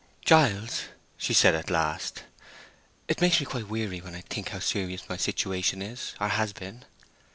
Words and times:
"Giles," 0.25 0.85
she 1.15 1.31
said, 1.31 1.53
at 1.53 1.69
last, 1.69 2.23
"it 3.07 3.21
makes 3.21 3.39
me 3.39 3.45
quite 3.45 3.67
weary 3.67 4.01
when 4.01 4.15
I 4.15 4.21
think 4.21 4.49
how 4.49 4.57
serious 4.57 5.07
my 5.07 5.15
situation 5.17 5.79
is, 5.83 6.15
or 6.19 6.29
has 6.29 6.53
been. 6.53 6.85